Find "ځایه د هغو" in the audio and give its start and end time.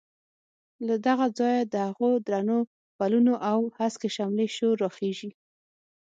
1.39-2.09